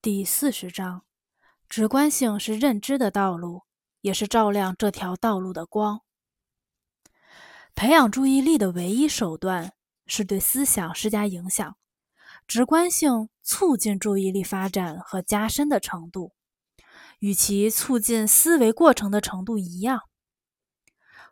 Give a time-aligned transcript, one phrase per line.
[0.00, 1.02] 第四十章，
[1.68, 3.64] 直观性是认知的道路，
[4.00, 6.02] 也是照亮这条道路的光。
[7.74, 9.72] 培养注意力的唯一手段
[10.06, 11.76] 是对思想施加影响。
[12.46, 16.32] 直观性促进注意力发展和加深的程度，
[17.18, 20.02] 与其促进思维过程的程度一样。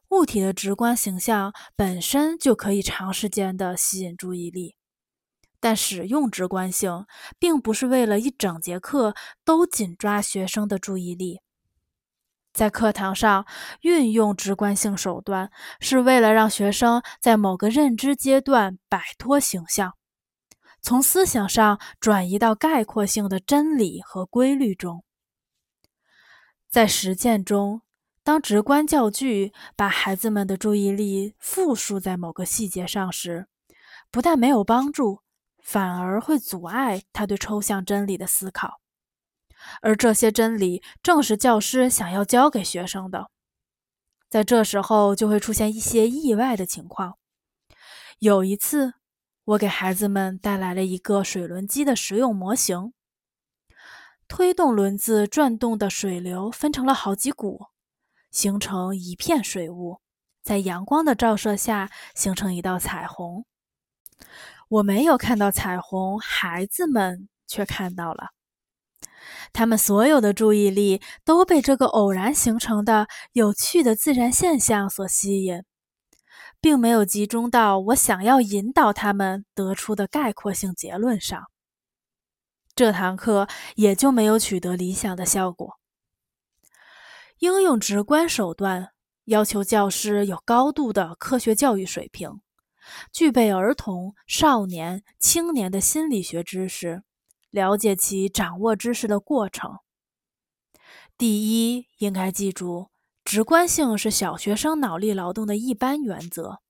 [0.09, 4.75] 物体的直观形象本身就可以长时间的吸引注意力。
[5.67, 7.07] 但使用直观性，
[7.41, 11.41] 并不是为了一整节课都紧抓学生的注意力。
[12.52, 13.45] 在课堂上
[13.80, 19.95] 运用直观性手段，是为了让学生在某个认知阶段摆脱形象，
[20.80, 25.02] 从思想上转移到概括性的真理和规律中。
[26.69, 27.83] 在实践中，
[28.23, 33.48] 当直观教具把孩子们的注意力复述在某个细节上时，
[34.12, 35.26] 不但没有帮助。
[35.66, 38.80] 反而会阻碍他对抽象真理的思考，
[39.83, 43.32] 而这些真理正是教师想要教给学生的。
[44.29, 47.18] 在这时候，就会出现一些意外的情况。
[48.21, 48.95] 有一次，
[49.45, 52.93] 我给孩子们带来了一个水轮机的实用模型，
[54.29, 57.66] 推动轮子转动的水流分成了好几股，
[58.30, 60.01] 形成一片水雾，
[60.45, 63.45] 在阳光的照射下形成一道彩虹。
[64.69, 68.31] 我没有看到彩虹，孩子们却看到了。
[69.53, 75.62] 他们所有的注意力都被这个偶然形成的有趣的自然现象所吸引，
[76.60, 81.44] 并没有集中到我想要引导他们得出的概括性结论上。
[82.75, 85.78] 这堂课也就没有取得理想的效果。
[87.38, 88.91] 应用直观手段，
[89.25, 92.41] 要求教师有高度的科学教育水平。
[93.12, 97.03] 具备儿童、少年、青年的心理学知识，
[97.50, 99.78] 了解其掌握知识的过程。
[101.19, 102.91] 第一，应该记住，
[103.25, 106.61] 直观性是小学生脑力劳动的一般原则。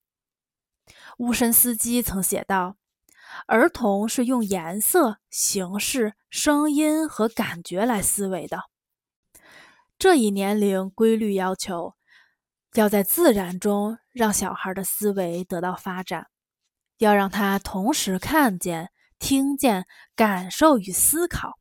[1.18, 2.76] 乌申斯基曾写道
[3.46, 8.64] ：“儿童是用颜色、形式、声音和感觉来思维的。”
[9.98, 11.94] 这一年龄规律要求。
[12.74, 16.28] 要在自然中让小孩的思维得到发展，
[16.96, 18.88] 要让他同时看见、
[19.18, 19.84] 听见、
[20.14, 21.58] 感受与思考。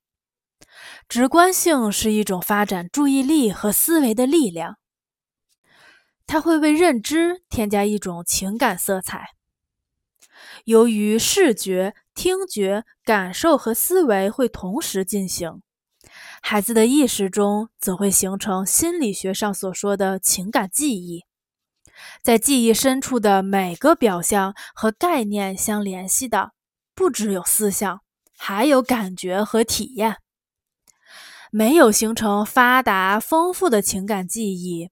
[1.10, 4.78] 直观性是一种发展注意力和思维的力量，
[6.26, 9.32] 它会为认知添加一种情感色彩。
[10.64, 15.62] 由于视觉、听觉、感受和思维会同时进行。
[16.42, 21.26] 孩子的意识中则会形成心理学上所说的情感记忆，
[22.22, 26.51] 在记忆深处的每个表象和概念相联系的，
[26.94, 28.01] 不只有思想，
[28.38, 30.17] 还有感觉和体验。
[31.51, 34.89] 没有形成发达丰富的情感记忆，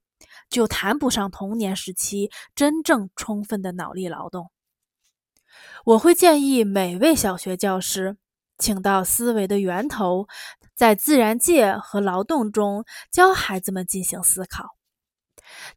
[0.50, 4.52] 就谈不上童年时期真正充分的脑力劳动。
[5.86, 8.18] 我会建议每位小学教师。
[8.60, 10.28] 请到思维的源头，
[10.76, 14.78] 在自然界和劳动中教孩子们进行思考。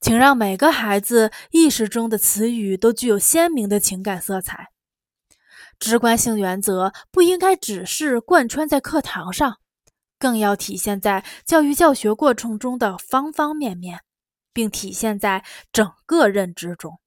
[0.01, 4.69] 请让每个孩子意识中的词语都具有鲜明的情感色彩。
[5.79, 9.59] 直观性原则不应该只是贯穿在课堂上，
[10.19, 14.01] 更要体现在教育教学过程中的方方面面，
[14.53, 16.99] 并体现在整个认知中。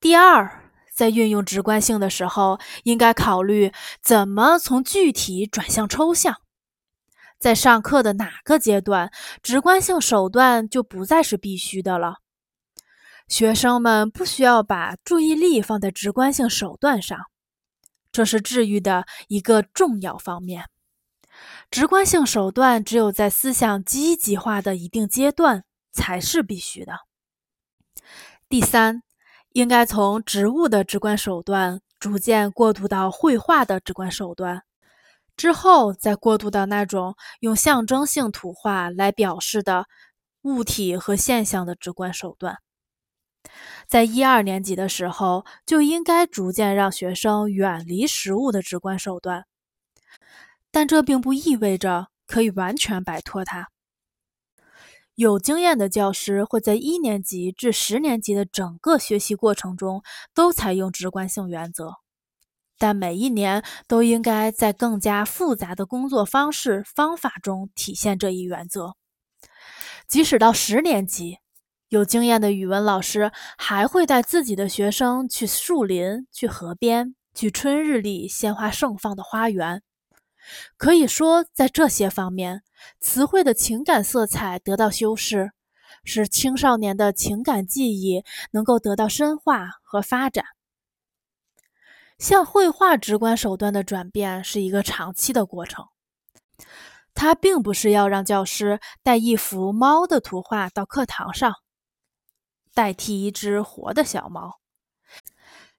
[0.00, 0.64] 第二。
[0.98, 6.40] 在运用直观性的时候，应该考虑怎么从具体转向抽象。
[7.38, 9.10] 在上课的哪个阶段，
[9.42, 12.16] 直观性手段就不再是必须的了。
[13.28, 17.18] 学生们不需要把注意力放在直观性手段上，
[18.10, 20.66] 这是治愈的一个重要方面。
[21.70, 26.92] 直观性手段只有在思想积极化的一定阶段才是必须的。
[28.48, 29.02] 第三。
[29.52, 34.62] 应该从植物的直观手段逐渐过渡到绘画的直观手段，
[35.38, 39.86] 之后再过渡到那种用象征性图画来表示的
[40.42, 42.58] 物体和现象的直观手段。
[43.86, 49.46] 在一二年级的时候，就应该逐渐让学生远离实物的直观手段，
[50.72, 53.68] 但这并不意味着可以完全摆脱它。
[55.14, 60.02] 有经验的教师会在一年级至十年级的整个学习过程中
[60.34, 61.94] 都采用直观性原则，
[62.78, 68.94] 但每一年都应该在更加复杂的工作方式方法中体现这一原则。
[70.06, 71.38] 即使到十年级，
[71.88, 79.82] 有经验的语文老师还会带自己的学生去树林、去河边、去春日里鲜花盛放的花园。
[80.78, 82.62] 可以说，在这些方面，
[83.00, 85.50] 词汇的情感色彩得到修饰，
[86.04, 90.44] 使青少年的情感记忆能够得到深化和发展。
[92.18, 95.86] 向绘画直观手段的转变是一个长期的过程，
[97.14, 101.54] 它并不是要让教师带一幅猫的图画到课堂上，
[102.74, 104.58] 代替一只活的小猫。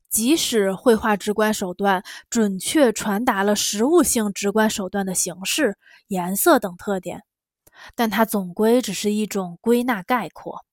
[0.09, 5.77] 即使绘画直观手段准确传达了实物性直观手段的形式、
[6.07, 7.24] 颜色等特点，
[7.95, 10.65] 但它总归只是一种归纳概括。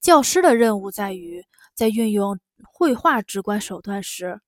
[0.00, 1.44] 教师的任务在于，
[1.74, 4.40] 在运用绘画直观手段时，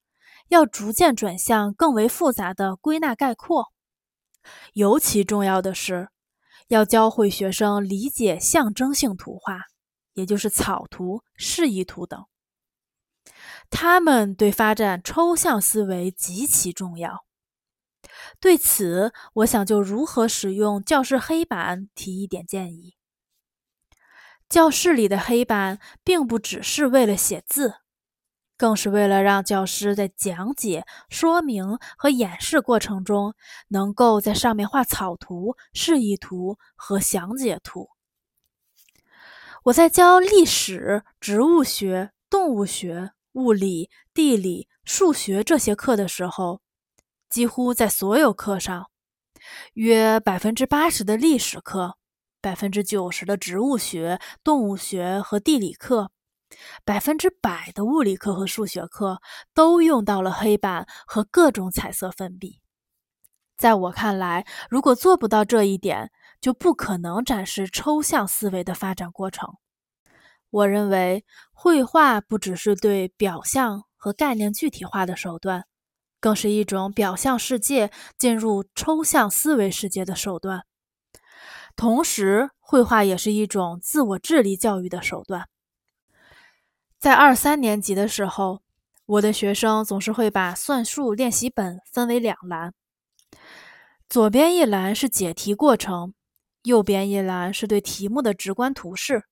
[0.49, 3.71] 要逐渐转向更为复杂的归纳概括。
[4.73, 6.09] 尤其重要的是，
[6.67, 9.61] 要教会学生理解象征性图画，
[10.13, 12.25] 也就是草图、示意图等。
[13.69, 17.25] 他们对发展抽象思维极其重要。
[18.39, 22.95] 对此，我想就如何使用教室黑板提一点建议。
[24.47, 27.77] 教室里的黑板并不只是为了写字，
[28.57, 33.33] 更是为了让教师在讲解、说明和演示过程中，
[33.67, 37.89] 能够在上面画草图、示意图和详解图。
[39.63, 43.11] 我在教历史、植物学、动物学。
[43.35, 46.61] 物理、地理、数学这些课的时候，
[47.29, 48.89] 几乎在所有课上，
[49.73, 51.97] 约百分之八十的历史课、
[52.39, 56.11] 百分之九十的植物学、动物学和地理课、
[56.83, 59.21] 百分之百的物理课和数学课，
[59.53, 62.61] 都用到了黑板和各种彩色粉笔。
[63.57, 66.11] 在我看来，如果做不到这一点，
[66.41, 69.55] 就不可能展示抽象思维的发展过程。
[70.49, 75.65] 我认为，绘画不只是对表象和概念具体化的手段，
[76.19, 80.65] 更是一种表象世界进入抽象思维世界的手段。
[81.75, 85.47] 同时，绘画也是一种自我智力教育的手段。
[86.99, 88.61] 在二三年级的时候，
[89.05, 92.73] 我的学生总是会把算术练习本分为两栏，
[94.09, 96.13] 左边一栏是解题过程，
[96.63, 99.25] 右边一栏是对题目的直观图示。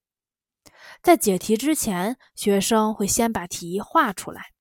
[1.02, 4.52] 在解题之前，学生会先把题画出来。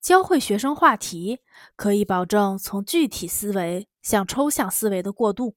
[0.00, 1.38] 教会学生画题，
[1.76, 5.54] 可以保证从具体思维向抽象思维的过渡。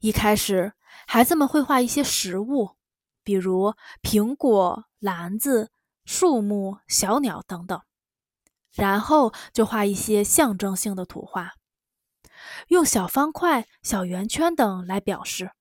[0.00, 0.72] 一开始，
[1.06, 2.76] 孩子们会画一些实物，
[3.22, 5.70] 比如苹果、篮子、
[6.04, 7.80] 树木、小鸟等等，
[8.72, 11.52] 然后就画一些象征性的图画，
[12.68, 15.52] 用小方块、小圆圈等来表示。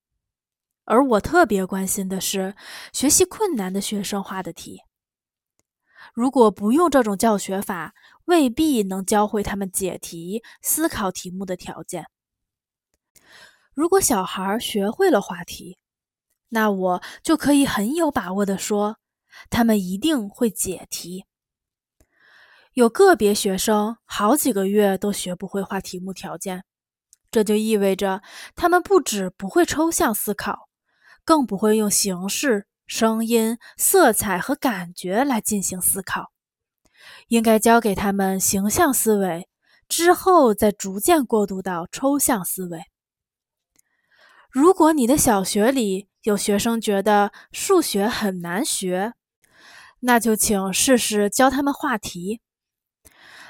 [0.86, 2.56] 而我特别关心的是
[2.94, 4.82] 学习困难的学生画的题。
[6.16, 7.94] 如果不用这种教学法，
[8.26, 12.08] 未必能教会他们解题、思考题目的条件。
[13.76, 15.78] 如果小孩学会了画题，
[16.50, 18.98] 那我就可以很有把握的说，
[19.50, 21.26] 他们一定会解题。
[22.74, 26.64] 有个别学生好几个月都学不会画题目条件，
[27.32, 28.22] 这就意味着
[28.56, 30.68] 他们不止不会抽象思考。
[31.26, 36.32] 更不会用形式、声音、色彩和感觉来进行思考，
[37.28, 39.48] 应该教给他们形象思维，
[39.88, 42.82] 之后再逐渐过渡到抽象思维。
[44.50, 49.14] 如果你的小学里有学生觉得数学很难学，
[50.00, 52.42] 那就请试试教他们画题，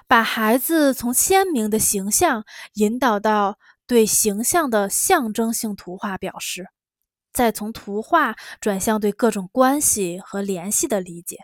[0.07, 6.67] 把孩子从鲜明的形象引导到对形象的象征性图画表示。
[7.31, 11.37] 再从图画转向对各种关系和联系的理解。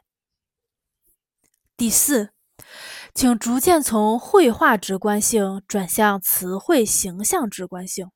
[1.78, 2.32] 第四，
[3.14, 8.10] 请逐渐从绘画直观性转向词汇形象直观性。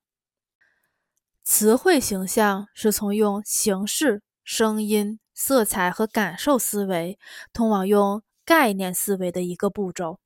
[1.51, 7.17] 词汇形象是从用形式、声音、色彩和感受思维
[7.51, 10.19] 通往用概念思维的一个步骤。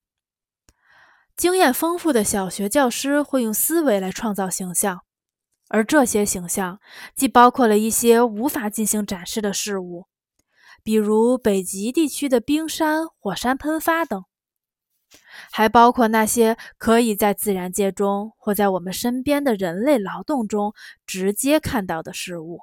[1.38, 5.00] 经验丰富的小学教师会用思维来创造形象。
[5.70, 6.82] 而这些形象
[7.16, 10.08] 既包括了一些无法进行展示的事物，
[10.84, 14.26] 比如北极地区的冰山、火山喷发等，
[15.52, 20.74] 还包括那些可以在自然界中或在我们身边的人类劳动中
[21.06, 22.62] 直接看到的事物。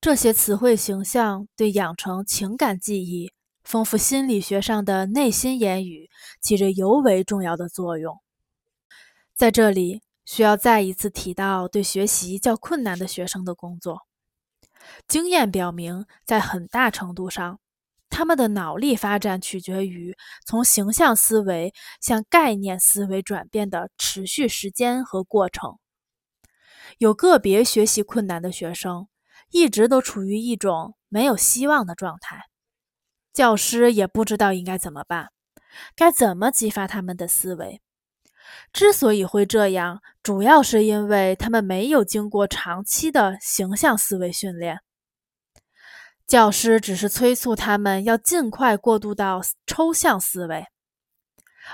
[0.00, 3.32] 这些词汇形象对养成情感记忆、
[3.62, 6.10] 丰富心理学上的内心言语
[6.40, 8.20] 起着尤为重要的作用。
[9.34, 10.02] 在这里。
[10.26, 14.06] 需要再一次提到对学习较困难的学生的工作。
[15.06, 17.60] 经验表明，在很大程度上，
[18.14, 20.16] 他们的脑力发展取决于
[20.46, 25.80] 从形象思维向概念思维转变的持续时间和过程。
[26.98, 29.08] 有个别学习困难的学生
[29.50, 32.44] 一直都处于一种没有希望的状态，
[33.32, 35.30] 教师也不知道应该怎么办，
[35.96, 37.82] 该怎么激发他们的思维。
[38.72, 44.78] 之所以会这样，主要是因为他们没有经过长期的形象思维训练。
[46.26, 50.66] 教师只是催促他们要尽快过渡到抽象思维，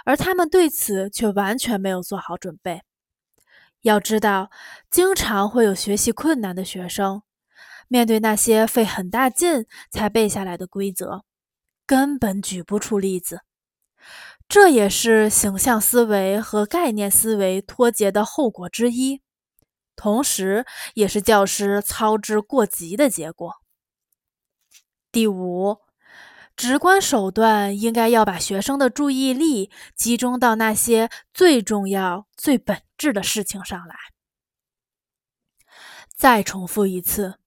[0.05, 2.83] 而他们对此却完全没有做好准备。
[3.83, 4.51] 要知道，
[4.91, 7.23] 经常会有学习困难的学生，
[7.89, 11.25] 面对那些费很大劲才背下来的规则，
[11.87, 13.43] 根本举不出例子。
[14.49, 19.23] 这也是形象思维和概念思维脱节的后果之一，
[19.95, 23.55] 同时也是教师操之过急的结果。
[25.13, 25.79] 第五，
[26.57, 33.97] 直观手段应该要把学生的注意力集中到那些最重要、最本质的事情上来。
[36.15, 37.39] 再重复一次，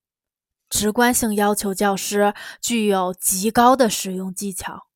[0.68, 4.88] 直观性要求教师具有极高的使用技巧，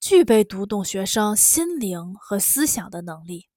[0.00, 3.49] 具备读懂学生心灵和思想的能力。